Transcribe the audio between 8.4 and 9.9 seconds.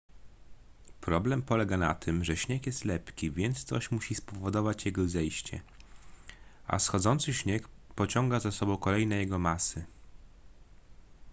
sobą kolejne jego masy